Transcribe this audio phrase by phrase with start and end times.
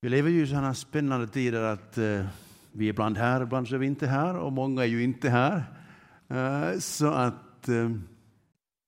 [0.00, 2.26] Vi lever ju i sådana spännande tider att eh,
[2.72, 5.30] vi är ibland här, ibland så är vi inte här och många är ju inte
[5.30, 5.64] här.
[6.28, 7.90] Eh, så att eh,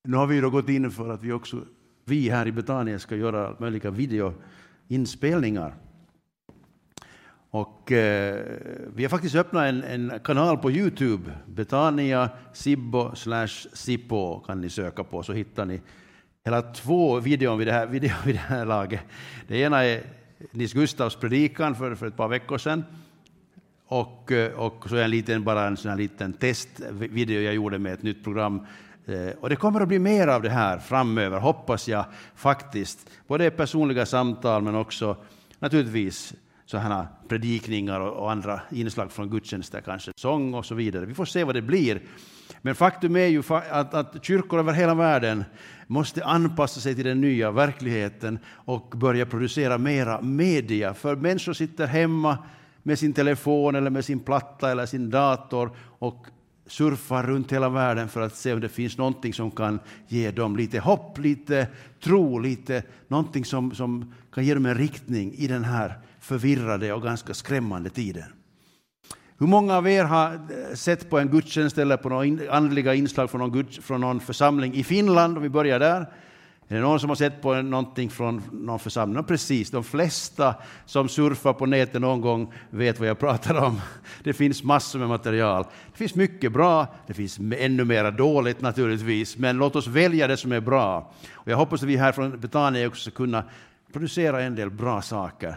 [0.04, 1.65] nu har vi då gått in för att vi också,
[2.04, 5.75] vi här i Betania ska göra möjliga videoinspelningar.
[7.51, 8.45] Och eh,
[8.95, 14.71] vi har faktiskt öppnat en, en, kanal på Youtube, Betania Sibbo slash Sippo kan ni
[14.71, 15.81] söka på så hittar ni
[16.45, 19.01] hela två videor vid det här, video vid det här laget.
[19.48, 20.20] Det ena är
[20.51, 22.85] Nils Gustavs predikan för, för ett par veckor sedan.
[23.87, 27.93] Och, eh, och så en liten, bara en sån här liten testvideo jag gjorde med
[27.93, 28.67] ett nytt program.
[29.07, 33.11] Eh, och det kommer att bli mer av det här framöver, hoppas jag faktiskt.
[33.27, 35.17] Både personliga samtal men också
[35.59, 36.34] naturligtvis
[36.67, 41.07] sådana predikningar och andra inslag från gudstjänster, kanske sång och så vidare.
[41.07, 42.03] Vi får se vad det blir.
[42.62, 45.45] Men faktum är ju att, att kyrkor över hela världen
[45.91, 50.95] måste anpassa sig till den nya verkligheten och börja producera mera media.
[50.95, 52.39] För människor sitter hemma
[52.83, 56.27] med sin telefon eller med sin platta eller sin dator och
[56.67, 60.56] surfar runt hela världen för att se om det finns någonting som kan ge dem
[60.56, 61.67] lite hopp, lite
[62.01, 67.03] tro, lite någonting som, som kan ge dem en riktning i den här förvirrade och
[67.03, 68.33] ganska skrämmande tiden.
[69.41, 73.30] Hur många av er har eh, sett på en gudstjänst eller på några andliga inslag
[73.30, 75.36] från någon, från någon församling i Finland?
[75.36, 76.00] Om vi börjar där.
[76.69, 79.24] Är det någon som har sett på någonting från någon församling?
[79.24, 80.55] Precis, de flesta
[80.86, 83.80] som surfar på nätet någon gång vet vad jag pratar om.
[84.24, 85.64] Det finns massor med material.
[85.92, 90.36] Det finns mycket bra, det finns ännu mer dåligt naturligtvis, men låt oss välja det
[90.36, 91.12] som är bra.
[91.33, 93.44] Och jag hoppas att vi här från Betania också ska kunna
[93.92, 95.56] producera en del bra saker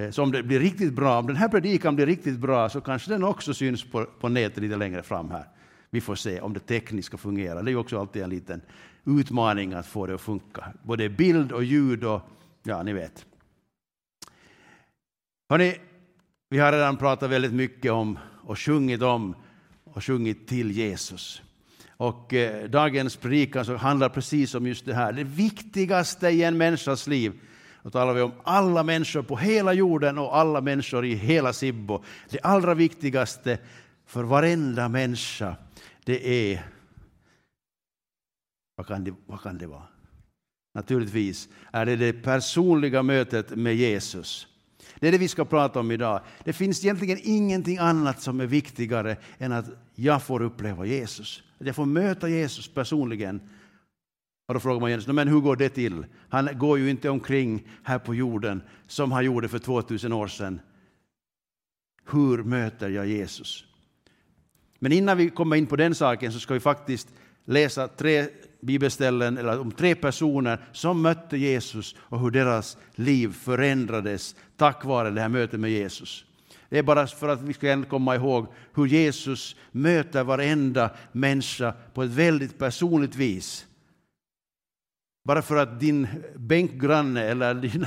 [0.00, 2.80] Eh, så om det blir riktigt bra, om den här predikan blir riktigt bra så
[2.80, 5.44] kanske den också syns på, på nätet lite längre fram här.
[5.90, 7.62] Vi får se om det tekniska fungerar.
[7.62, 8.60] Det är ju också alltid en liten
[9.04, 10.72] utmaning att få det att funka.
[10.82, 12.20] Både bild och ljud och
[12.62, 13.26] ja, ni vet.
[15.50, 15.74] Hörrni,
[16.50, 19.34] vi har redan pratat väldigt mycket om och sjungit om
[19.84, 21.42] och sjungit till Jesus.
[21.88, 25.12] Och eh, dagens predikan så handlar precis om just det här.
[25.12, 27.32] Det viktigaste i en människas liv
[27.82, 32.02] då talar vi om alla människor på hela jorden och alla människor i hela Sibbo.
[32.28, 33.58] Det allra viktigaste
[34.06, 35.56] för varenda människa,
[36.04, 36.66] det är...
[38.76, 39.82] Vad kan det, vad kan det vara?
[40.74, 44.46] Naturligtvis är det det personliga mötet med Jesus.
[44.98, 46.20] Det är det vi ska prata om idag.
[46.44, 51.42] Det finns egentligen ingenting annat som är viktigare än att jag får uppleva Jesus.
[51.58, 53.40] Att jag får möta Jesus personligen
[54.50, 56.06] och då frågar man Jens, men hur går det till?
[56.28, 60.60] Han går ju inte omkring här på jorden som han gjorde för 2000 år sedan.
[62.10, 63.64] Hur möter jag Jesus?
[64.78, 67.08] Men innan vi kommer in på den saken så ska vi faktiskt
[67.44, 68.26] läsa tre
[68.60, 75.10] bibelställen eller om tre personer som mötte Jesus och hur deras liv förändrades tack vare
[75.10, 76.24] det här mötet med Jesus.
[76.68, 82.02] Det är bara för att vi ska komma ihåg hur Jesus möter varenda människa på
[82.02, 83.66] ett väldigt personligt vis.
[85.22, 87.86] Bara för att din bänkgranne eller din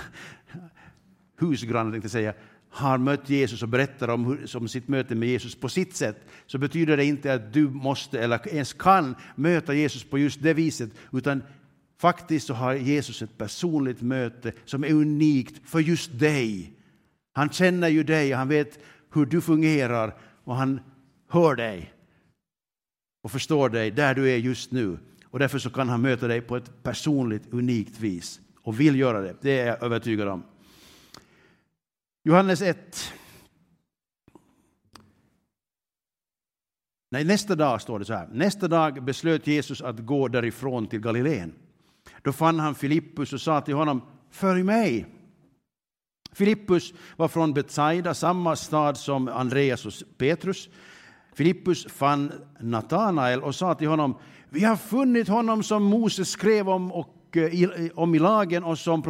[1.39, 2.33] husgranne tänkte säga,
[2.69, 6.17] har mött Jesus och berättar om, hur, om sitt möte med Jesus på sitt sätt,
[6.45, 10.53] så betyder det inte att du måste eller ens kan möta Jesus på just det
[10.53, 11.44] viset, utan
[11.97, 16.73] faktiskt så har Jesus ett personligt möte som är unikt för just dig.
[17.33, 18.79] Han känner ju dig, han vet
[19.13, 20.79] hur du fungerar och han
[21.29, 21.94] hör dig
[23.23, 24.97] och förstår dig där du är just nu.
[25.33, 29.21] Och därför så kan han möta dig på ett personligt, unikt vis och vill göra
[29.21, 29.35] det.
[29.41, 30.44] Det är jag övertygad om.
[32.23, 33.13] Johannes 1.
[37.11, 38.27] Nej, nästa dag står det så här.
[38.31, 41.53] Nästa dag beslöt Jesus att gå därifrån till Galileen.
[42.21, 44.01] Då fann han Filippus och sa till honom,
[44.31, 45.05] följ mig.
[46.31, 50.69] Filippus var från Betsaida, samma stad som Andreas och Petrus.
[51.33, 54.17] Filippus fann Natanael och sa till honom,
[54.49, 59.01] vi har funnit honom som Moses skrev om, och, eh, om i lagen och som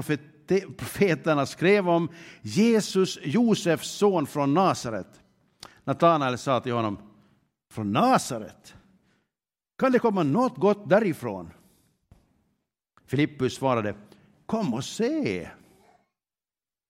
[0.77, 2.09] profeterna skrev om,
[2.41, 5.21] Jesus, Josefs son från Nasaret.
[5.83, 6.97] Natanael sa till honom,
[7.71, 8.75] från Nasaret?
[9.77, 11.49] Kan det komma något gott därifrån?
[13.05, 13.95] Filippus svarade,
[14.45, 15.49] kom och se.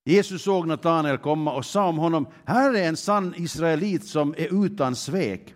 [0.06, 4.66] Jesus såg Natanael komma och sa om honom, här är en sann israelit som är
[4.66, 5.54] utan svek.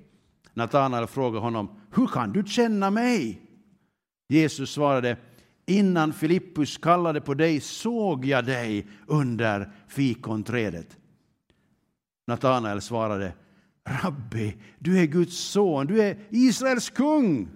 [0.54, 3.42] Natanael frågade honom, hur kan du känna mig?
[4.30, 5.18] Jesus svarade,
[5.66, 10.98] innan Filippus kallade på dig såg jag dig under fikonträdet.
[12.28, 13.34] Natanael svarade,
[14.04, 17.50] Rabbi, du är Guds son, du är Israels kung.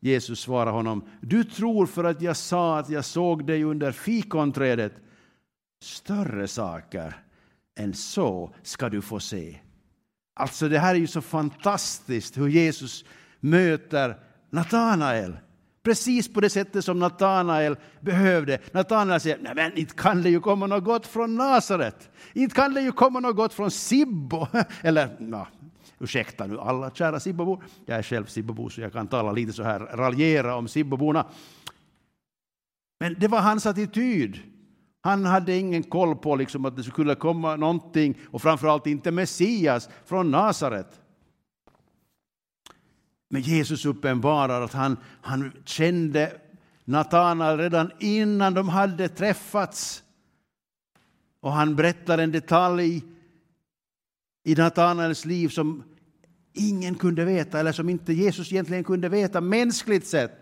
[0.00, 4.92] Jesus svarade honom, du tror för att jag sa att jag såg dig under fikonträdet
[5.82, 7.14] större saker
[7.78, 9.58] än så ska du få se.
[10.34, 13.04] Alltså det här är ju så fantastiskt hur Jesus
[13.40, 14.16] möter
[14.50, 15.36] Natanael.
[15.82, 18.58] Precis på det sättet som Natanael behövde.
[18.72, 22.10] Natanael säger, nej men inte kan det ju komma något gott från Nasaret.
[22.32, 24.46] Inte kan det ju komma något gott från Sibbo.
[24.82, 25.46] Eller, na,
[25.98, 27.64] ursäkta nu alla kära Sibbobor.
[27.86, 31.26] Jag är själv Sibbobo så jag kan tala lite så här, raljera om Sibboborna.
[33.00, 34.40] Men det var hans attityd.
[35.00, 39.88] Han hade ingen koll på liksom att det skulle komma någonting och framförallt inte Messias
[40.04, 41.00] från Nasaret.
[43.28, 46.32] Men Jesus uppenbarar att han, han kände
[46.84, 50.02] Natanael redan innan de hade träffats.
[51.40, 53.02] Och han berättar en detalj
[54.44, 55.82] i Natanaels liv som
[56.52, 60.39] ingen kunde veta, eller som inte Jesus egentligen kunde veta mänskligt sett.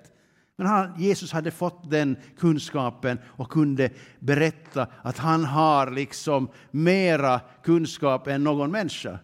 [0.59, 7.41] Men han, Jesus hade fått den kunskapen och kunde berätta att han har liksom mera
[7.63, 9.19] kunskap än någon människa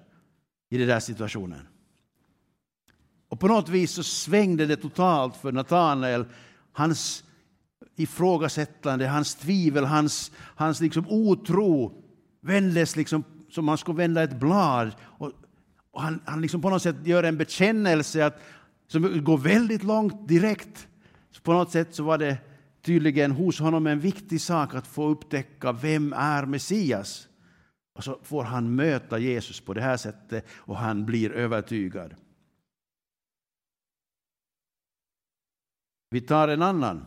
[0.71, 1.69] i den där situationen.
[3.29, 6.25] Och på något vis så svängde det totalt för Natanael.
[6.73, 7.25] Hans
[7.97, 12.03] ifrågasättande, hans tvivel, hans, hans liksom otro
[12.41, 14.95] vändes liksom som man skulle vända ett blad.
[15.01, 15.33] Och,
[15.91, 18.43] och han, han liksom på något sätt gör en bekännelse att,
[18.87, 20.89] som går väldigt långt direkt.
[21.35, 22.39] Så på något sätt så var det
[22.83, 27.29] tydligen hos honom en viktig sak att få upptäcka vem är Messias.
[27.95, 32.15] Och så får han möta Jesus på det här sättet och han blir övertygad.
[36.11, 37.05] Vi tar en annan.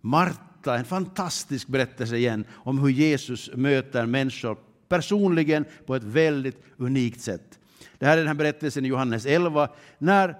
[0.00, 4.58] Marta, en fantastisk berättelse igen om hur Jesus möter människor
[4.88, 7.58] personligen på ett väldigt unikt sätt.
[7.98, 9.68] Det här är den här berättelsen i Johannes 11
[9.98, 10.36] när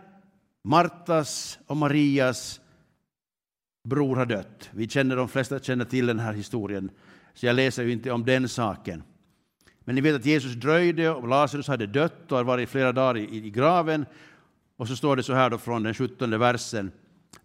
[0.64, 2.60] Martas och Marias
[3.84, 4.70] bror har dött.
[4.70, 6.90] Vi känner, de flesta känner till den här historien,
[7.34, 9.02] så jag läser ju inte om den saken.
[9.84, 13.16] Men ni vet att Jesus dröjde och Lazarus hade dött och hade varit flera dagar
[13.16, 14.06] i, i graven.
[14.76, 16.92] Och så står det så här då från den 17 versen.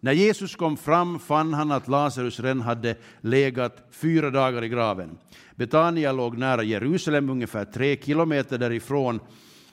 [0.00, 5.18] När Jesus kom fram fann han att Lazarus redan hade legat fyra dagar i graven.
[5.54, 9.20] Betania låg nära Jerusalem, ungefär tre kilometer därifrån.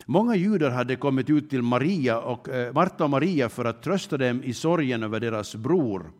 [0.06, 4.18] Många judar hade kommit ut till Maria och, eh, Marta och Maria för att trösta
[4.18, 6.12] dem i sorgen över deras bror.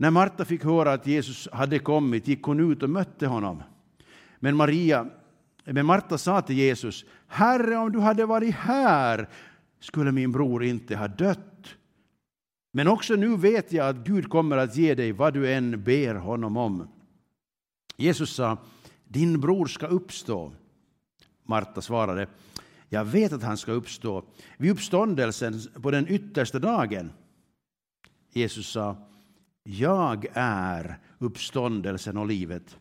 [0.00, 3.62] När Marta fick höra att Jesus hade kommit gick hon ut och mötte honom.
[4.38, 5.06] Men, Maria,
[5.64, 9.28] men Marta sa till Jesus, Herre, om du hade varit här
[9.80, 11.76] skulle min bror inte ha dött.
[12.72, 16.14] Men också nu vet jag att Gud kommer att ge dig vad du än ber
[16.14, 16.88] honom om.
[17.96, 18.58] Jesus sa,
[19.04, 20.52] din bror ska uppstå.
[21.44, 22.26] Marta svarade,
[22.88, 24.24] jag vet att han ska uppstå
[24.56, 27.12] vid uppståndelsen på den yttersta dagen.
[28.32, 29.07] Jesus sa,
[29.70, 32.78] jag är uppståndelsen och livet.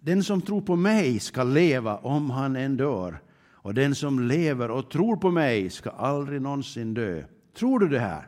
[0.00, 3.18] Den som tror på mig ska leva om han än dör
[3.50, 7.24] och den som lever och tror på mig ska aldrig någonsin dö.
[7.54, 8.26] Tror du det här?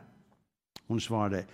[0.87, 1.45] Hon svarade,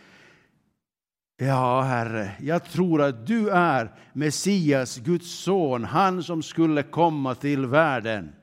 [1.38, 7.66] Ja, Herre, jag tror att du är Messias, Guds son, han som skulle komma till
[7.66, 8.36] världen.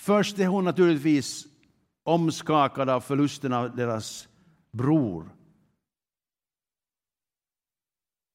[0.00, 1.46] Först är hon naturligtvis
[2.08, 4.28] omskakad av förlusten av deras
[4.72, 5.30] bror.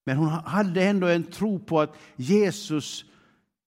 [0.05, 3.05] Men hon hade ändå en tro på att Jesus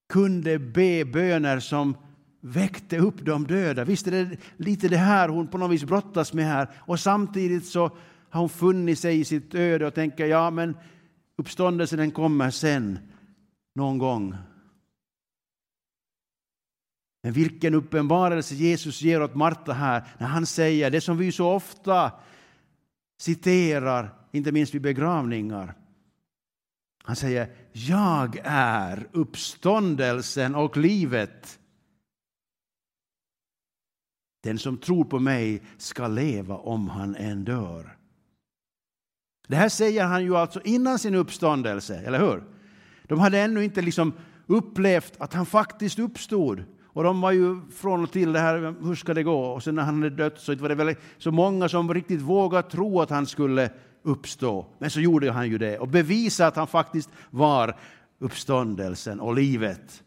[0.08, 1.96] kunde be böner som
[2.40, 3.84] väckte upp de döda.
[3.84, 6.68] Visst är det lite det här hon på något vis brottas med här.
[6.76, 7.90] Och samtidigt så
[8.30, 10.76] har hon funnit sig i sitt öde och tänker ja men
[11.36, 12.98] uppståndelsen den kommer sen
[13.74, 14.36] någon gång.
[17.24, 21.50] Men vilken uppenbarelse Jesus ger åt Marta här när han säger det som vi så
[21.50, 22.12] ofta
[23.18, 25.74] citerar, inte minst vid begravningar.
[27.02, 31.58] Han säger, jag är uppståndelsen och livet.
[34.42, 37.96] Den som tror på mig ska leva om han än dör.
[39.48, 42.44] Det här säger han ju alltså innan sin uppståndelse, eller hur?
[43.02, 44.12] De hade ännu inte liksom
[44.46, 46.64] upplevt att han faktiskt uppstod.
[46.94, 49.40] Och de var ju från och till det här, hur ska det gå?
[49.40, 52.70] Och sen när han hade dött så var det väl så många som riktigt vågade
[52.70, 53.70] tro att han skulle
[54.02, 54.66] uppstå.
[54.78, 57.76] Men så gjorde han ju det och bevisade att han faktiskt var
[58.18, 60.02] uppståndelsen och livet.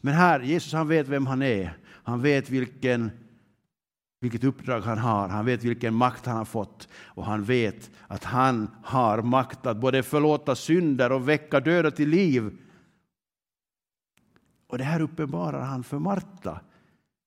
[0.00, 1.76] Men här, Jesus han vet vem han är.
[2.02, 3.10] Han vet vilken
[4.20, 8.24] vilket uppdrag han har, han vet vilken makt han har fått och han vet att
[8.24, 12.50] han har makt att både förlåta synder och väcka döda till liv.
[14.70, 16.60] Och det här uppenbarar han för Marta.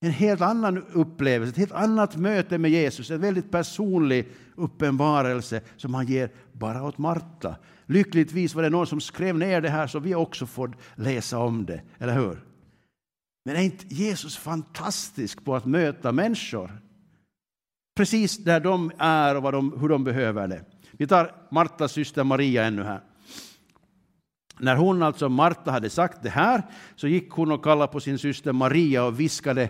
[0.01, 5.93] En helt annan upplevelse, ett helt annat möte med Jesus, en väldigt personlig uppenbarelse som
[5.93, 7.55] han ger bara åt Marta.
[7.85, 11.65] Lyckligtvis var det någon som skrev ner det här så vi också får läsa om
[11.65, 12.43] det, eller hur?
[13.45, 16.71] Men är inte Jesus fantastisk på att möta människor?
[17.95, 20.65] Precis där de är och vad de, hur de behöver det.
[20.91, 23.01] Vi tar Martas syster Maria ännu här.
[24.60, 26.62] När hon, alltså Marta, hade sagt det här
[26.95, 29.69] så gick hon och kallade på sin syster Maria och viskade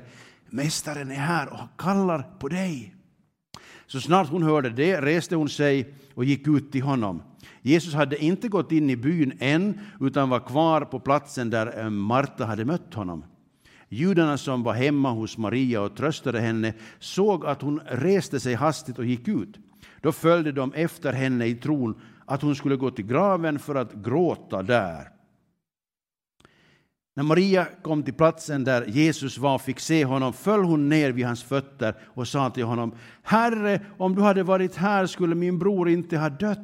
[0.50, 2.96] Mästaren är här och kallar på dig.
[3.88, 7.22] Så snart hon hörde det reste hon sig och gick ut till honom.
[7.62, 11.90] Jesus hade inte gått in i byn än utan var kvar på platsen där eh,
[11.90, 13.26] Marta hade mött honom.
[13.90, 19.00] Judarna som var hemma hos Maria och tröstade henne såg att hon reste sig hastigt
[19.00, 19.58] och gick ut.
[20.02, 23.94] Då följde de efter henne i tron att hon skulle gå till graven för att
[23.94, 25.10] gråta där.
[27.16, 31.12] När Maria kom till platsen där Jesus var och fick se honom föll hon ner
[31.12, 35.60] vid hans fötter och sa till honom Herre, om du hade varit här skulle min
[35.60, 36.60] bror inte ha dött.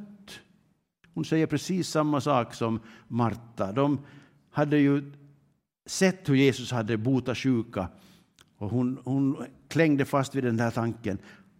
[1.13, 3.71] Hon säger precis samma sak som Marta.
[3.71, 3.99] De
[4.51, 5.11] hade ju
[5.85, 7.87] sett hur Jesus hade botat sjuka
[8.57, 11.17] och hon, hon klängde fast vid den där tanken.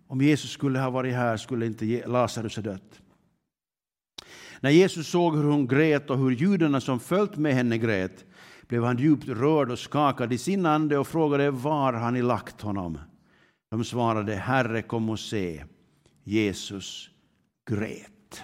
[0.08, 3.02] Om Jesus skulle ha varit här skulle inte Lazarus ha dött.
[4.62, 8.26] När Jesus såg hur hon grät och hur judarna som följt med henne grät
[8.68, 12.62] blev han djupt rörd och skakad i sin ande och frågade var han i lagt
[12.62, 12.98] honom.
[13.72, 15.64] De svarade, Herre kom och se.
[16.24, 17.10] Jesus
[17.70, 18.44] grät.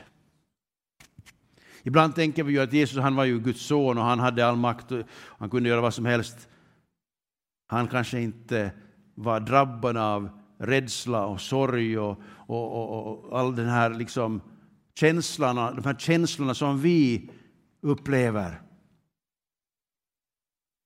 [1.84, 4.56] Ibland tänker vi ju att Jesus han var ju Guds son och han hade all
[4.56, 6.48] makt och han kunde göra vad som helst.
[7.68, 8.72] Han kanske inte
[9.16, 14.42] var drabbad av rädsla och sorg och, och, och, och all den här liksom
[14.96, 17.30] känslorna, de här känslorna som vi
[17.82, 18.62] upplever.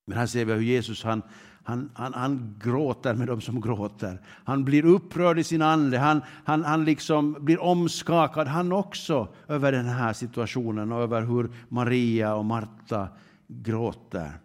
[0.08, 1.22] Men här ser vi hur Jesus han,
[1.64, 4.22] han, han, han gråter med dem som gråter.
[4.26, 9.72] Han blir upprörd i sin ande, han, han, han liksom blir omskakad han också över
[9.72, 13.08] den här situationen och över hur Maria och Marta
[13.48, 14.40] gråter.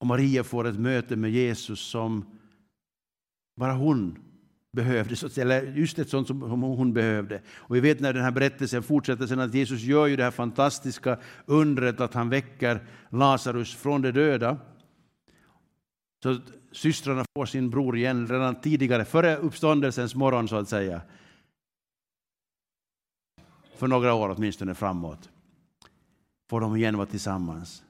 [0.00, 2.38] Och Maria får ett möte med Jesus som
[3.56, 4.27] bara hon
[4.72, 7.42] behövde, eller just ett sånt som hon behövde.
[7.56, 10.30] Och vi vet när den här berättelsen fortsätter sen att Jesus gör ju det här
[10.30, 14.58] fantastiska undret att han väcker Lazarus från de döda.
[16.22, 16.40] Så
[16.72, 21.00] systrarna får sin bror igen redan tidigare, före uppståndelsens morgon så att säga.
[23.76, 25.30] För några år åtminstone framåt.
[26.50, 27.82] Får de igen vara tillsammans.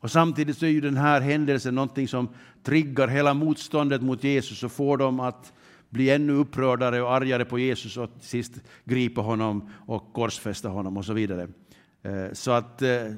[0.00, 2.28] Och samtidigt så är ju den här händelsen någonting som
[2.62, 5.52] triggar hela motståndet mot Jesus och får dem att
[5.88, 8.52] bli ännu upprördare och argare på Jesus och till sist
[8.84, 11.48] gripa honom och korsfästa honom och så vidare.
[12.02, 13.12] Eh, så att eh,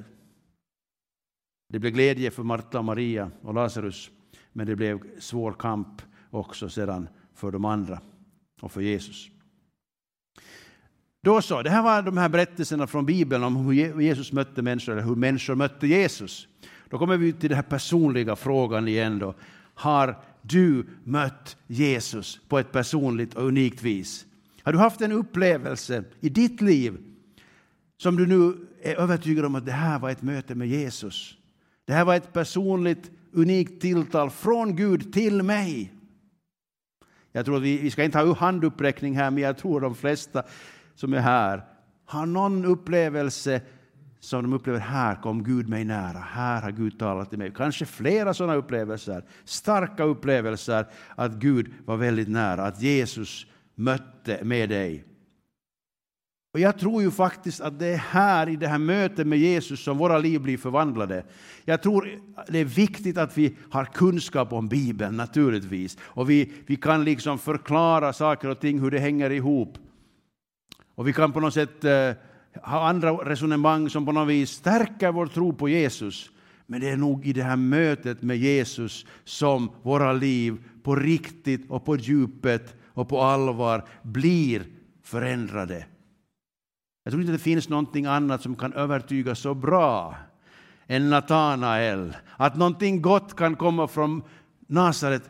[1.69, 4.11] det blev glädje för Marta och Maria och Lazarus,
[4.53, 8.01] men det blev svår kamp också sedan för de andra
[8.61, 9.29] och för Jesus.
[11.23, 14.93] Då så, det här var de här berättelserna från Bibeln om hur Jesus mötte människor,
[14.93, 16.47] eller hur människor mötte Jesus.
[16.89, 19.19] Då kommer vi till den här personliga frågan igen.
[19.19, 19.35] Då.
[19.73, 24.25] Har du mött Jesus på ett personligt och unikt vis?
[24.63, 26.97] Har du haft en upplevelse i ditt liv
[27.97, 31.37] som du nu är övertygad om att det här var ett möte med Jesus?
[31.85, 35.93] Det här var ett personligt, unikt tilltal från Gud till mig.
[37.31, 40.43] Jag tror vi, vi ska inte ha handuppräckning här, men jag tror de flesta
[41.01, 41.63] som är här
[42.05, 43.61] har någon upplevelse
[44.19, 47.53] som de upplever här kom Gud mig nära, här har Gud talat till mig.
[47.55, 54.69] Kanske flera sådana upplevelser, starka upplevelser att Gud var väldigt nära, att Jesus mötte med
[54.69, 55.05] dig.
[56.53, 59.83] Och Jag tror ju faktiskt att det är här i det här mötet med Jesus
[59.83, 61.23] som våra liv blir förvandlade.
[61.65, 65.97] Jag tror det är viktigt att vi har kunskap om Bibeln naturligtvis.
[66.01, 69.77] Och vi, vi kan liksom förklara saker och ting, hur det hänger ihop.
[70.95, 72.11] Och vi kan på något sätt eh,
[72.63, 76.29] ha andra resonemang som på något vis stärker vår tro på Jesus.
[76.65, 81.69] Men det är nog i det här mötet med Jesus som våra liv på riktigt
[81.69, 84.65] och på djupet och på allvar blir
[85.03, 85.85] förändrade.
[87.03, 90.15] Jag tror inte det finns någonting annat som kan övertyga så bra
[90.87, 92.15] än Natanael.
[92.37, 94.23] Att någonting gott kan komma från
[94.67, 95.29] Nasaret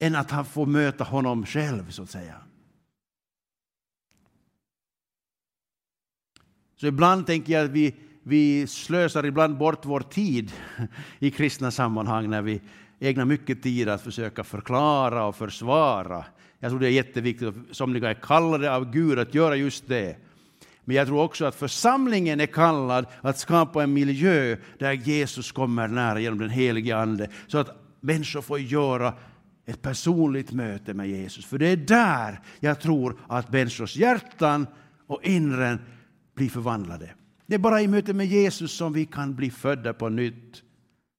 [0.00, 2.34] än att han får möta honom själv, så att säga.
[6.80, 10.52] Så ibland tänker jag att vi, vi slösar ibland bort vår tid
[11.18, 12.60] i kristna sammanhang när vi
[13.00, 16.24] ägnar mycket tid att försöka förklara och försvara.
[16.58, 20.16] Jag tror det är jätteviktigt, somliga är kallade av Gud att göra just det.
[20.84, 25.88] Men jag tror också att församlingen är kallad att skapa en miljö där Jesus kommer
[25.88, 29.14] nära genom den helige Ande, så att människor får göra
[29.66, 31.44] ett personligt möte med Jesus.
[31.44, 34.66] För det är där jag tror att människors hjärtan
[35.06, 35.78] och inren
[36.40, 37.10] bli förvandlade.
[37.46, 40.62] Det är bara i möte med Jesus som vi kan bli födda på nytt.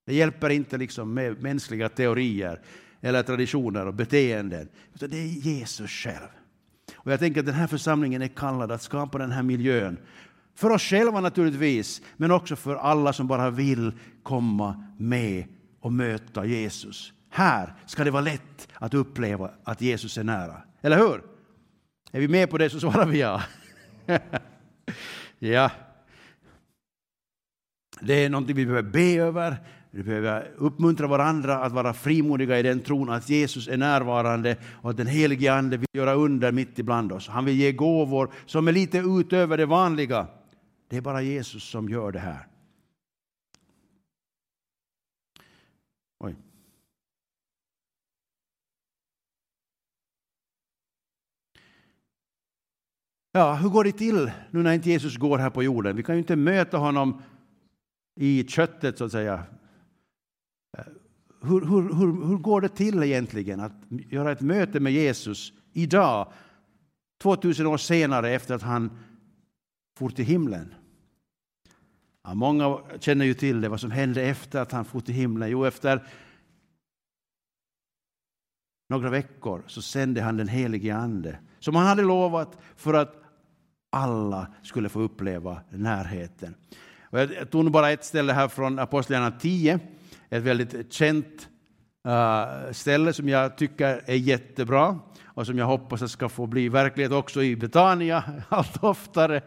[0.06, 2.62] Det hjälper inte liksom med mänskliga teorier
[3.02, 6.28] eller traditioner och beteenden, utan det är Jesus själv.
[6.96, 9.98] Och jag tänker att den här församlingen är kallad att skapa den här miljön.
[10.56, 13.92] För oss själva naturligtvis, men också för alla som bara vill
[14.24, 15.46] komma med
[15.80, 17.14] och möta Jesus.
[17.30, 20.62] Här ska det vara lätt att uppleva att Jesus är nära.
[20.82, 21.22] Eller hur?
[22.12, 23.42] Är vi med på det så svarar vi ja.
[25.50, 25.72] ja.
[28.00, 29.58] Det är någonting vi behöver be över.
[29.92, 34.90] Vi behöver uppmuntra varandra att vara frimodiga i den tron att Jesus är närvarande och
[34.90, 37.28] att den helige Ande vill göra under mitt ibland oss.
[37.28, 40.28] Han vill ge gåvor som är lite utöver det vanliga.
[40.90, 42.51] Det är bara Jesus som gör det här.
[53.32, 55.96] Ja, hur går det till nu när inte Jesus går här på jorden?
[55.96, 57.22] Vi kan ju inte möta honom
[58.16, 59.44] i köttet så att säga.
[60.78, 60.84] Eh,
[61.42, 66.34] hur, hur, hur, hur går det till egentligen att göra ett möte med Jesus idag,
[67.22, 68.92] 2000 år senare efter att han
[69.98, 70.74] for till himlen?
[72.24, 75.50] Ja, många känner ju till det, vad som hände efter att han for till himlen.
[75.50, 76.08] Jo, efter
[78.90, 83.21] några veckor så sände han den helige Ande som han hade lovat för att
[83.92, 86.56] alla skulle få uppleva närheten.
[87.04, 89.80] Och jag tog bara ett ställe här från Apostlagärningarna 10,
[90.30, 91.50] ett väldigt känt
[92.06, 96.70] eh, ställe som jag tycker är jättebra och som jag hoppas att ska få bli
[96.70, 99.42] verklighet också i Betania allt oftare.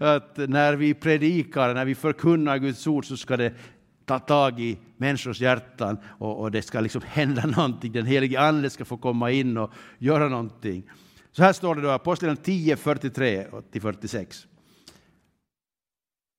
[0.00, 3.54] Att när vi predikar, när vi förkunnar Guds ord så ska det
[4.04, 7.92] ta tag i människors hjärtan och, och det ska liksom hända någonting.
[7.92, 10.82] Den helige Ande ska få komma in och göra någonting.
[11.32, 14.46] Så här står det då, Apostlagärningarna 10, 43-46.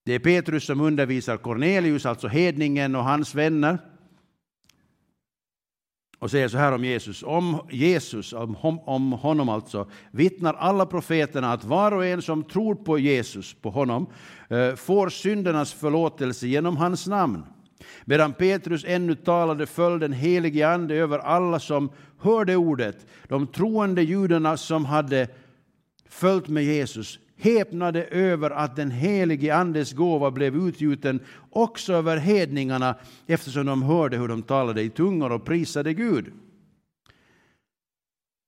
[0.05, 3.79] Det är Petrus som undervisar Cornelius, alltså hedningen och hans vänner.
[6.19, 7.23] Och säger så här om Jesus.
[7.23, 12.99] Om Jesus, om honom alltså, vittnar alla profeterna att var och en som tror på
[12.99, 14.07] Jesus, på honom,
[14.49, 17.43] eh, får syndernas förlåtelse genom hans namn.
[18.05, 23.05] Medan Petrus ännu talade föll den helige Ande över alla som hörde ordet.
[23.27, 25.27] De troende judarna som hade
[26.09, 32.95] följt med Jesus häpnade över att den helige Andes gåva blev utgjuten också över hedningarna
[33.27, 36.31] eftersom de hörde hur de talade i tungor och prisade Gud.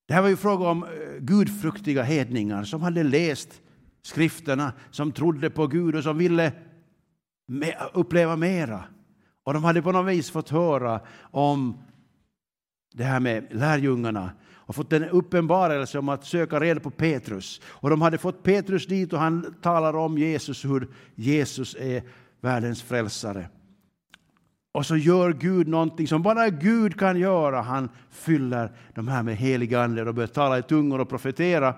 [0.07, 0.89] Det här var ju fråga om eh,
[1.19, 3.61] gudfruktiga hedningar som hade läst
[4.01, 6.51] skrifterna, som trodde på Gud och som ville
[7.93, 8.83] uppleva mera.
[9.43, 10.99] Och de hade på något vis fått höra
[11.31, 11.77] om
[12.93, 14.31] det här med lärjungarna
[14.71, 17.61] och fått en uppenbarelse om att söka reda på Petrus.
[17.65, 22.03] Och de hade fått Petrus dit och han talar om Jesus, hur Jesus är
[22.41, 23.49] världens frälsare.
[24.73, 27.61] Och så gör Gud någonting som bara Gud kan göra.
[27.61, 31.75] Han fyller de här med helig ande och börjar tala i tungor och profetera.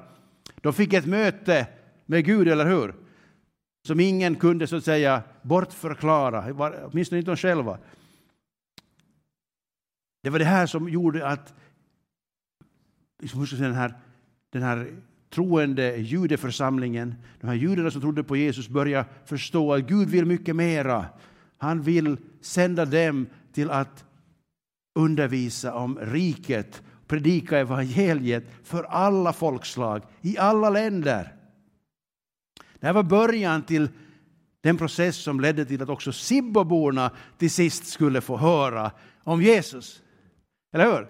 [0.62, 1.68] De fick ett möte
[2.06, 2.96] med Gud, eller hur?
[3.88, 6.54] Som ingen kunde så att säga bortförklara,
[6.86, 7.78] åtminstone inte de själva.
[10.24, 11.54] Det var det här som gjorde att
[13.22, 13.94] liksom, den, här,
[14.50, 14.96] den här
[15.30, 20.56] troende judeförsamlingen, de här judarna som trodde på Jesus, började förstå att Gud vill mycket
[20.56, 21.06] mera.
[21.58, 24.06] Han vill sända dem till att
[24.96, 31.34] undervisa om riket, predika evangeliet för alla folkslag, i alla länder.
[32.84, 33.90] Det här var början till
[34.62, 38.92] den process som ledde till att också Sibboborna till sist skulle få höra
[39.24, 40.02] om Jesus.
[40.74, 41.08] Eller hur?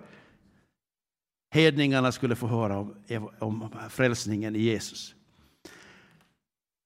[1.52, 2.94] Hedningarna skulle få höra om,
[3.40, 5.16] om frälsningen i Jesus.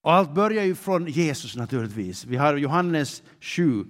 [0.02, 2.26] Och allt börjar ju från Jesus naturligtvis.
[2.26, 3.86] Vi har Johannes 7.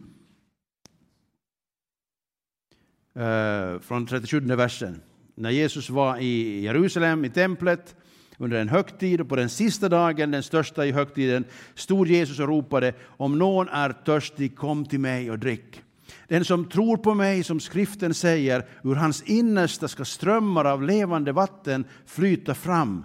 [3.15, 5.01] Eh, från 37 versen.
[5.35, 7.95] När Jesus var i Jerusalem, i templet,
[8.37, 11.45] under en högtid och på den sista dagen, den största i högtiden,
[11.75, 15.81] stod Jesus och ropade om någon är törstig, kom till mig och drick.
[16.27, 21.31] Den som tror på mig, som skriften säger, ur hans innersta ska strömmar av levande
[21.31, 23.03] vatten flyta fram.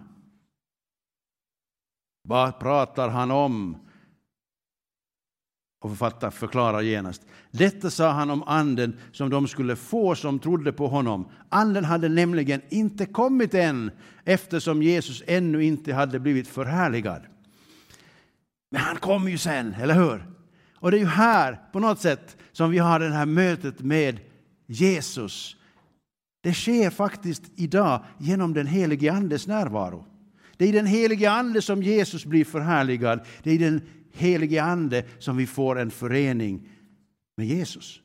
[2.29, 3.77] Vad pratar han om?
[5.83, 7.23] Och författaren förklarar genast.
[7.51, 11.29] Detta sa han om anden som de skulle få som trodde på honom.
[11.49, 13.91] Anden hade nämligen inte kommit än
[14.25, 17.23] eftersom Jesus ännu inte hade blivit förhärligad.
[18.71, 20.27] Men han kom ju sen, eller hur?
[20.79, 24.21] Och det är ju här på något sätt som vi har det här mötet med
[24.67, 25.57] Jesus.
[26.43, 30.07] Det sker faktiskt idag genom den helige Andes närvaro.
[30.57, 33.21] Det är i den helige Ande som Jesus blir förhärligad.
[33.43, 33.81] Det är i den
[34.13, 36.69] helige Ande som vi får en förening
[37.37, 38.01] med Jesus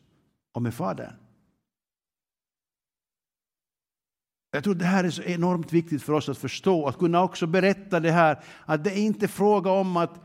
[0.54, 1.14] och med Fadern.
[4.52, 7.48] Jag tror det här är så enormt viktigt för oss att förstå, att kunna också
[7.48, 10.20] berätta det här, att det är inte fråga om att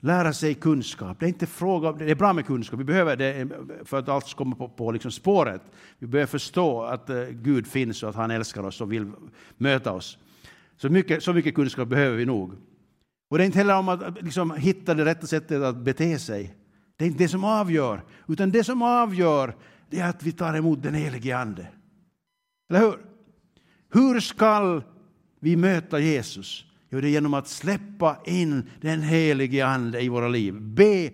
[0.00, 1.20] lära sig kunskap.
[1.20, 3.48] Det är inte fråga om, det är bra med kunskap, vi behöver det
[3.84, 5.62] för att allt ska komma på, på liksom spåret.
[5.98, 9.12] Vi behöver förstå att eh, Gud finns och att han älskar oss och vill
[9.56, 10.18] möta oss.
[10.76, 12.52] Så mycket, så mycket kunskap behöver vi nog.
[13.34, 16.54] Och det är inte heller om att liksom, hitta det rätta sättet att bete sig.
[16.96, 19.56] Det är inte det som avgör, utan det som avgör
[19.90, 21.66] det är att vi tar emot den helige Ande.
[22.70, 22.98] Eller hur?
[23.92, 24.82] Hur skall
[25.40, 26.64] vi möta Jesus?
[26.90, 30.60] Jo, det är genom att släppa in den helige Ande i våra liv.
[30.60, 31.10] Be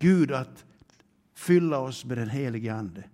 [0.00, 0.64] Gud att
[1.36, 3.04] fylla oss med den helige Ande.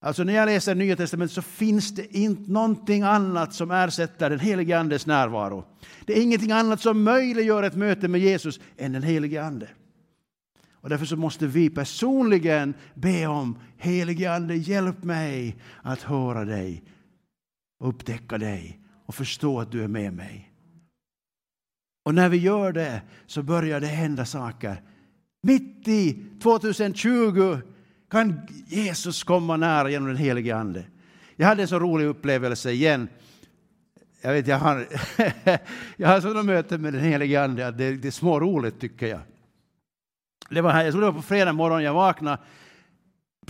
[0.00, 4.40] Alltså när jag läser Nya Testamentet så finns det inte någonting annat som ersätter den
[4.40, 5.64] helige Andes närvaro.
[6.04, 9.68] Det är ingenting annat som möjliggör ett möte med Jesus än den helige Ande.
[10.72, 16.82] Och därför så måste vi personligen be om helige Ande, hjälp mig att höra dig
[17.80, 20.52] upptäcka dig och förstå att du är med mig.
[22.04, 24.82] Och när vi gör det så börjar det hända saker.
[25.42, 27.58] Mitt i 2020
[28.10, 30.84] kan Jesus komma nära genom den helige Ande.
[31.36, 33.08] Jag hade en så rolig upplevelse igen.
[34.20, 34.86] Jag, vet, jag har,
[35.96, 39.06] jag har sådana möten med den helige Ande att det, det är små roligt tycker
[39.06, 39.20] jag.
[40.50, 42.38] Det var här, jag tror det var på fredag morgon jag vaknade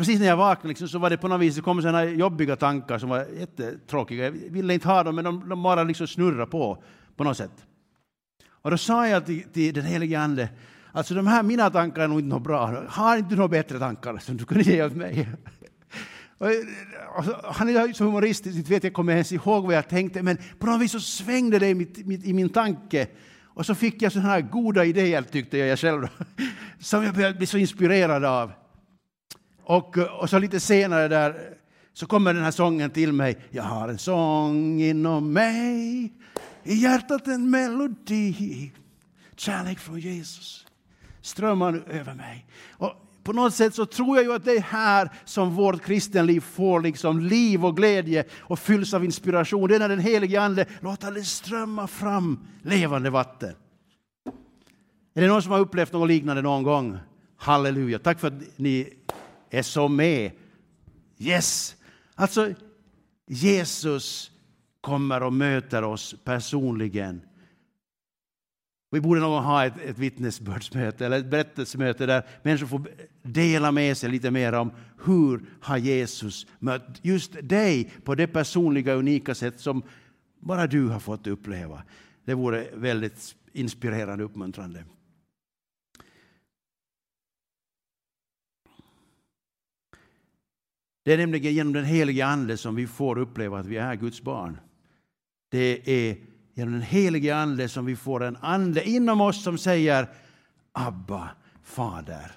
[0.00, 2.56] precis när jag vaknade liksom, så var det på något vis, det kom sådana jobbiga
[2.56, 4.24] tankar som var jättetråkiga.
[4.24, 6.82] Jag ville inte ha dem, men de, de bara liksom snurrade på,
[7.16, 7.66] på något sätt.
[8.48, 10.48] Och då sa jag till, till den helige Ande,
[10.92, 12.84] alltså de här mina tankar är nog inte något bra.
[12.88, 15.28] Har inte du några bättre tankar som du kunde ge åt mig?
[17.16, 20.38] Alltså, han är så humoristisk, inte vet jag kommer ens ihåg vad jag tänkte, men
[20.58, 23.06] på något vis så svängde det i, mitt, mitt, i min tanke.
[23.44, 26.08] Och så fick jag sådana här goda idéer, tyckte jag själv,
[26.78, 28.52] som jag började bli så inspirerad av.
[29.64, 31.34] Och, och så lite senare där
[31.92, 33.38] så kommer den här sången till mig.
[33.50, 36.12] Jag har en sång inom mig,
[36.64, 38.72] i hjärtat en melodi.
[39.36, 40.66] Kärlek från Jesus
[41.22, 42.46] strömmar nu över mig.
[42.70, 46.40] Och på något sätt så tror jag ju att det är här som vårt kristenliv
[46.40, 49.68] får liksom liv och glädje och fylls av inspiration.
[49.68, 53.54] Det är när den helige Ande låter det strömma fram levande vatten.
[55.14, 56.98] Är det någon som har upplevt något liknande någon gång?
[57.36, 58.92] Halleluja, tack för att ni
[59.50, 60.30] är så med.
[61.18, 61.76] Yes!
[62.14, 62.54] Alltså,
[63.26, 64.30] Jesus
[64.80, 67.22] kommer och möter oss personligen.
[68.90, 72.88] Vi borde någon ha ett, ett vittnesbördsmöte eller ett berättelsemöte där människor får
[73.22, 74.70] dela med sig lite mer om
[75.04, 79.82] hur har Jesus mött just dig på det personliga, unika sätt som
[80.40, 81.82] bara du har fått uppleva.
[82.24, 84.84] Det vore väldigt inspirerande och uppmuntrande.
[91.02, 94.22] Det är nämligen genom den helige Ande som vi får uppleva att vi är Guds
[94.22, 94.58] barn.
[95.48, 96.16] Det är
[96.60, 100.08] genom den helige Ande som vi får en ande inom oss som säger
[100.72, 101.28] Abba,
[101.62, 102.32] Fader,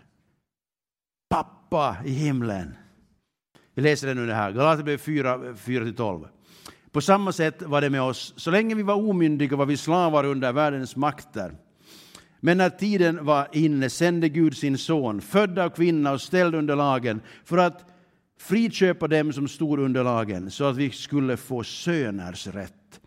[1.29, 2.75] Pappa i himlen.
[3.73, 6.27] Vi läser det nu det här, Galaterbrevet 4, 4-12.
[6.91, 8.33] På samma sätt var det med oss.
[8.37, 11.55] Så länge vi var omyndiga var vi slavar under världens makter.
[12.39, 16.75] Men när tiden var inne sände Gud sin son, född av kvinna och ställd under
[16.75, 17.85] lagen, för att
[18.39, 22.99] friköpa dem som stod under lagen så att vi skulle få söners rätt.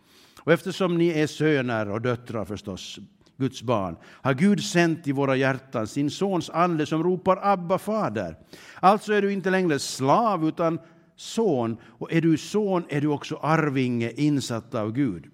[0.46, 2.98] Och eftersom ni är söner och döttrar förstås,
[3.36, 8.36] Guds barn, har Gud sänt i våra hjärtan sin sons ande som ropar Abba, fader.
[8.80, 10.78] Alltså är du inte längre slav utan
[11.16, 15.24] son, och är du son är du också arvinge insatt av Gud.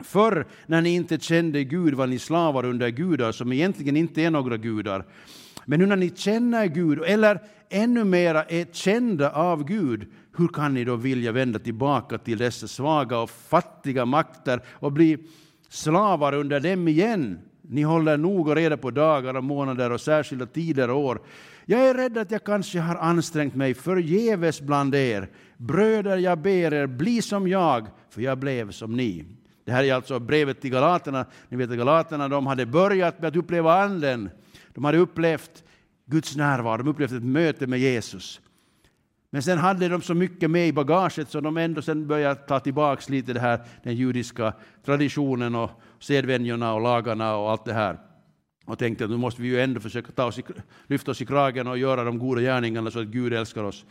[0.00, 4.30] Förr, när ni inte kände Gud, var ni slavar under gudar som egentligen inte är
[4.30, 5.06] några gudar.
[5.64, 10.06] Men nu när ni känner Gud, eller ännu mera är kända av Gud,
[10.38, 15.18] hur kan ni då vilja vända tillbaka till dessa svaga och fattiga makter och bli
[15.68, 17.38] slavar under dem igen?
[17.62, 21.20] Ni håller noga reda på dagar och månader och särskilda tider och år.
[21.66, 25.28] Jag är rädd att jag kanske har ansträngt mig förgäves bland er.
[25.56, 29.24] Bröder, jag ber er, bli som jag, för jag blev som ni.
[29.64, 31.26] Det här är alltså brevet till Galaterna.
[31.48, 34.30] Ni vet att Galaterna de hade börjat med att uppleva Anden.
[34.74, 35.64] De hade upplevt
[36.06, 38.40] Guds närvaro, de upplevde ett möte med Jesus.
[39.30, 42.60] Men sen hade de så mycket med i bagaget så de ändå sen började ta
[42.60, 44.52] tillbaka lite det här, den judiska
[44.84, 47.98] traditionen och sedvänjorna och lagarna och allt det här.
[48.66, 50.42] Och tänkte att nu måste vi ju ändå försöka ta oss i,
[50.86, 53.84] lyfta oss i kragen och göra de goda gärningarna så att Gud älskar oss.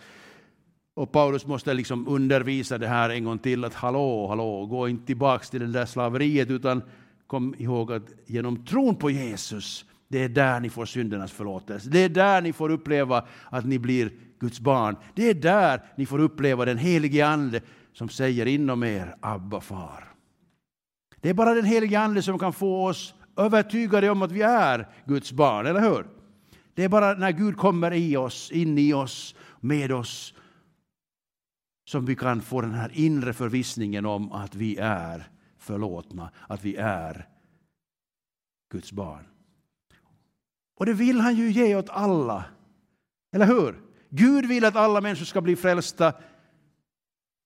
[0.96, 5.06] Och Paulus måste liksom undervisa det här en gång till, att hallå, hallå, gå inte
[5.06, 6.82] tillbaka till det där slaveriet, utan
[7.28, 11.90] kom ihåg att genom tron på Jesus, det är där ni får syndernas förlåtelse.
[11.90, 14.96] Det är där ni får uppleva att ni blir Guds barn.
[15.16, 17.62] Det är där ni får uppleva den helige Ande
[17.94, 20.14] som säger inom er, Abba far.
[21.22, 24.88] Det är bara den helige Ande som kan få oss övertygade om att vi är
[25.06, 26.08] Guds barn, eller hur?
[26.74, 30.34] Det är bara när Gud kommer i oss, in i oss, med oss,
[31.90, 36.76] som vi kan få den här inre förvissningen om att vi är förlåtna, att vi
[36.76, 37.28] är
[38.72, 39.24] Guds barn.
[40.78, 42.46] Och det vill han ju ge åt alla.
[43.34, 43.76] Eller hur?
[44.10, 46.14] Gud vill att alla människor ska bli frälsta.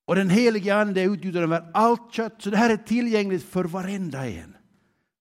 [0.08, 3.64] Och den helige Ande är utgjuten över allt kött, så det här är tillgängligt för
[3.64, 4.56] varenda en.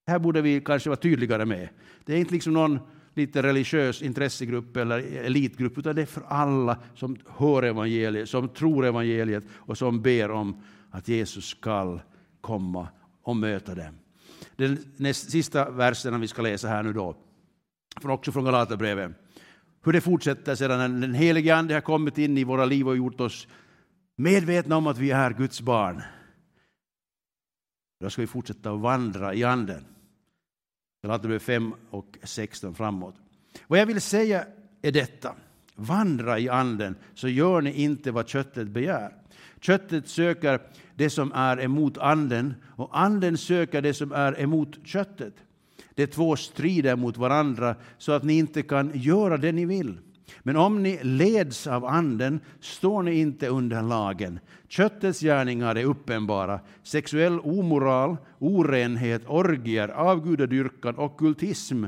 [0.07, 1.69] Det här borde vi kanske vara tydligare med.
[2.05, 2.79] Det är inte liksom någon
[3.15, 8.87] lite religiös intressegrupp eller elitgrupp, utan det är för alla som hör evangeliet, som tror
[8.87, 12.01] evangeliet och som ber om att Jesus skall
[12.41, 12.89] komma
[13.23, 13.99] och möta dem.
[14.57, 17.17] Den näst, sista versen vi ska läsa här nu då,
[18.03, 19.13] också från Galaterbrevet.
[19.85, 23.21] Hur det fortsätter sedan den helige Ande har kommit in i våra liv och gjort
[23.21, 23.49] oss
[24.17, 26.03] medvetna om att vi är Guds barn.
[28.01, 29.85] Då ska vi fortsätta att vandra i Anden.
[31.03, 33.15] Galaterbrevet 5 och 16 framåt.
[33.67, 34.47] Vad jag vill säga
[34.83, 35.35] är detta.
[35.75, 39.15] Vandra i Anden så gör ni inte vad köttet begär.
[39.61, 40.61] Köttet söker
[40.95, 45.35] det som är emot anden och anden söker det som är emot köttet.
[46.01, 49.99] De två strider mot varandra så att ni inte kan göra det ni vill.
[50.43, 54.41] Men om ni leds av anden står ni inte under lagen.
[54.69, 56.61] Köttets gärningar är uppenbara.
[56.83, 61.85] Sexuell omoral, orenhet, orgier, avgudadyrkan, ockultism,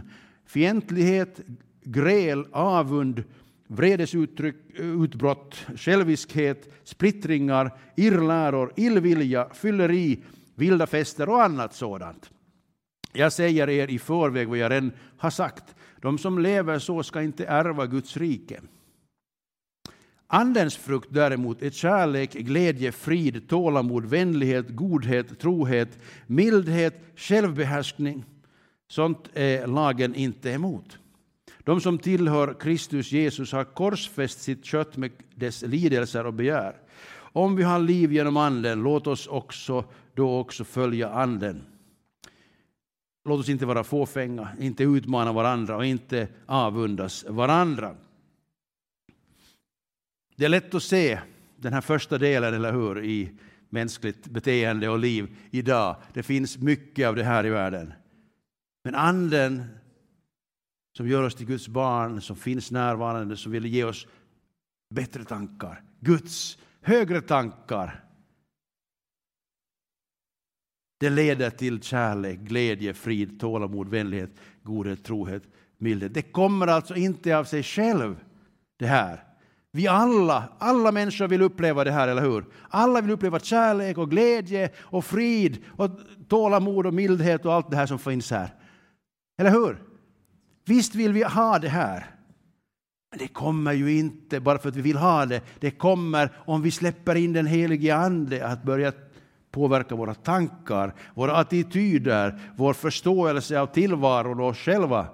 [0.46, 1.40] fientlighet,
[1.84, 3.24] gräl, avund,
[3.66, 10.22] vredesutbrott, själviskhet, splittringar, irrläror, illvilja, fylleri,
[10.54, 12.30] vilda fester och annat sådant.
[13.12, 15.74] Jag säger er i förväg vad jag redan har sagt.
[16.00, 18.60] De som lever så ska inte ärva Guds rike.
[20.26, 28.24] Andens frukt däremot är kärlek, glädje, frid, tålamod, vänlighet, godhet, trohet, mildhet, självbehärskning.
[28.88, 30.98] Sånt är lagen inte emot.
[31.58, 36.76] De som tillhör Kristus Jesus har korsfäst sitt kött med dess lidelser och begär.
[37.14, 41.62] Om vi har liv genom Anden, låt oss också då också följa Anden.
[43.24, 47.96] Låt oss inte vara fåfänga, inte utmana varandra och inte avundas varandra.
[50.36, 51.20] Det är lätt att se
[51.56, 53.30] den här första delen, eller hur, i
[53.68, 55.96] mänskligt beteende och liv idag.
[56.12, 57.92] Det finns mycket av det här i världen.
[58.84, 59.64] Men anden
[60.96, 64.06] som gör oss till Guds barn, som finns närvarande, som vill ge oss
[64.90, 68.04] bättre tankar, Guds högre tankar.
[71.02, 74.30] Det leder till kärlek, glädje, frid, tålamod, vänlighet,
[74.62, 75.42] godhet, trohet,
[75.78, 76.14] mildhet.
[76.14, 78.16] Det kommer alltså inte av sig själv,
[78.78, 79.24] det här.
[79.72, 82.44] Vi alla, alla människor vill uppleva det här, eller hur?
[82.68, 85.90] Alla vill uppleva kärlek och glädje och frid och
[86.28, 88.54] tålamod och mildhet och allt det här som finns här.
[89.38, 89.82] Eller hur?
[90.64, 92.06] Visst vill vi ha det här.
[93.10, 95.40] Men det kommer ju inte bara för att vi vill ha det.
[95.60, 98.92] Det kommer om vi släpper in den helige Ande att börja
[99.52, 105.06] påverkar våra tankar, våra attityder, vår förståelse av tillvaron och oss själva.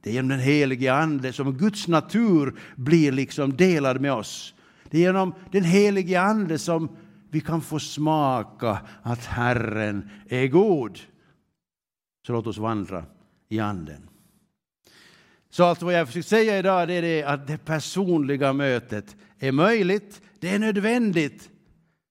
[0.00, 4.54] Det är genom den helige Ande som Guds natur blir liksom delad med oss.
[4.90, 6.96] Det är genom den helige Ande som
[7.30, 10.98] vi kan få smaka att Herren är god.
[12.26, 13.04] Så låt oss vandra
[13.48, 14.08] i Anden.
[15.50, 19.52] Så allt vad jag försöker säga idag det är det att det personliga mötet är
[19.52, 21.50] möjligt, det är nödvändigt.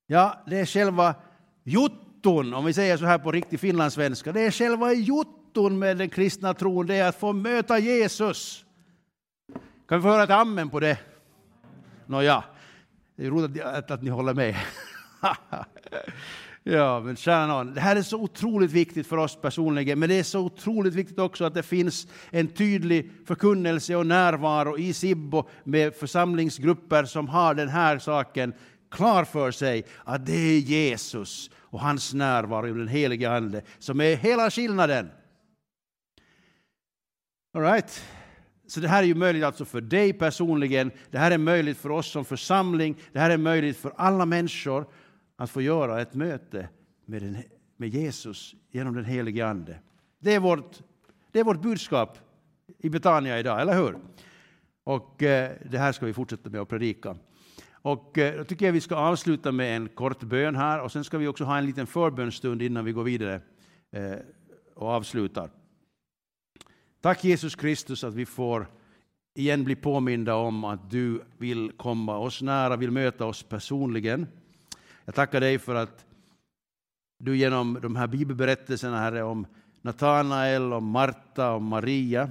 [0.07, 1.15] Ja, det är själva
[1.63, 6.09] jotton, om vi säger så här på riktig finlandssvenska, det är själva jotton med den
[6.09, 8.65] kristna tron, det är att få möta Jesus.
[9.87, 10.97] Kan vi få höra ett amen på det?
[12.05, 12.43] Nåja,
[13.15, 14.55] det är roligt att, att ni håller med.
[16.65, 20.19] Ja, men kära någon, det här är så otroligt viktigt för oss personligen, men det
[20.19, 25.49] är så otroligt viktigt också att det finns en tydlig förkunnelse och närvaro i Sibbo
[25.63, 28.53] med församlingsgrupper som har den här saken
[28.93, 34.01] klar för sig, att det är Jesus och hans närvaro i den helige Ande som
[34.01, 35.09] är hela skillnaden.
[37.53, 38.03] All right.
[38.67, 41.89] Så det här är ju möjligt alltså för dig personligen, det här är möjligt för
[41.89, 44.87] oss som församling, det här är möjligt för alla människor
[45.35, 46.69] att få göra ett möte
[47.05, 47.37] med, den,
[47.77, 49.79] med Jesus genom den helige Ande.
[50.19, 50.79] Det är, vårt,
[51.31, 52.17] det är vårt budskap
[52.79, 53.97] i Betania idag, eller hur?
[54.83, 57.15] Och eh, det här ska vi fortsätta med att predika.
[57.83, 61.03] Och eh, då tycker jag vi ska avsluta med en kort bön här och sen
[61.03, 63.41] ska vi också ha en liten förbönstund innan vi går vidare
[63.91, 64.17] eh,
[64.75, 65.49] och avslutar.
[67.01, 68.67] Tack Jesus Kristus att vi får
[69.35, 74.27] igen bli påminda om att du vill komma oss nära, vill möta oss personligen.
[75.05, 76.05] Jag tackar dig för att
[77.19, 79.45] du genom de här bibelberättelserna, Herre, om
[79.81, 82.29] Natanael, om Marta och Maria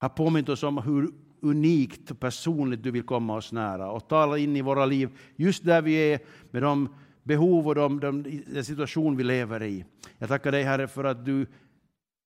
[0.00, 4.38] har påmint oss om hur unikt och personligt du vill komma oss nära och tala
[4.38, 6.18] in i våra liv just där vi är
[6.50, 6.88] med de
[7.22, 9.84] behov och de, de, den situation vi lever i.
[10.18, 11.46] Jag tackar dig Herre för att du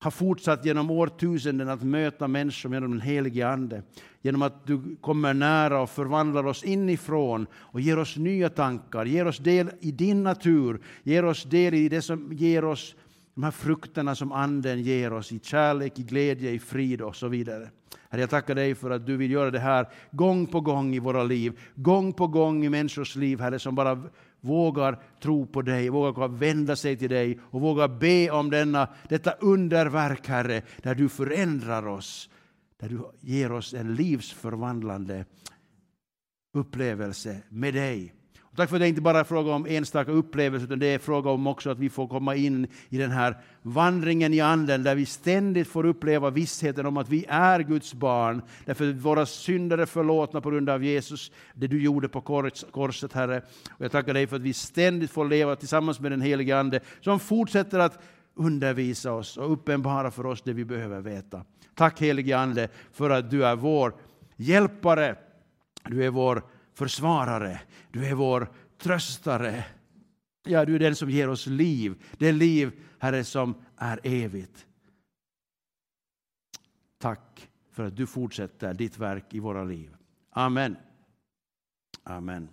[0.00, 3.82] har fortsatt genom årtusenden att möta människor genom den helige Ande.
[4.22, 9.26] Genom att du kommer nära och förvandlar oss inifrån och ger oss nya tankar, ger
[9.26, 12.94] oss del i din natur, ger oss del i det som ger oss
[13.38, 17.28] de här frukterna som Anden ger oss i kärlek, i glädje, i frid och så
[17.28, 17.70] vidare.
[18.08, 20.98] Herre, jag tackar dig för att du vill göra det här gång på gång i
[20.98, 24.02] våra liv, gång på gång i människors liv, Herre, som bara
[24.40, 29.32] vågar tro på dig, vågar vända sig till dig och vågar be om denna, detta
[29.32, 32.30] underverk, Herre, där du förändrar oss,
[32.80, 35.24] där du ger oss en livsförvandlande
[36.54, 38.17] upplevelse med dig.
[38.58, 41.30] Tack för att det inte bara är fråga om enstaka upplevelser, utan det är fråga
[41.30, 45.06] om också att vi får komma in i den här vandringen i Anden, där vi
[45.06, 49.86] ständigt får uppleva vissheten om att vi är Guds barn, därför att våra synder är
[49.86, 52.20] förlåtna på grund av Jesus, det du gjorde på
[52.70, 53.42] korset, Herre.
[53.70, 56.80] Och jag tackar dig för att vi ständigt får leva tillsammans med den helige Ande,
[57.00, 58.02] som fortsätter att
[58.34, 61.44] undervisa oss och uppenbara för oss det vi behöver veta.
[61.74, 63.94] Tack helige Ande för att du är vår
[64.36, 65.16] hjälpare,
[65.88, 66.42] du är vår
[66.78, 67.60] försvarare,
[67.92, 69.64] du är vår tröstare.
[70.44, 74.66] Ja, du är den som ger oss liv, det liv, Herre, som är evigt.
[76.98, 79.96] Tack för att du fortsätter ditt verk i våra liv.
[80.30, 80.76] Amen.
[82.02, 82.48] Amen.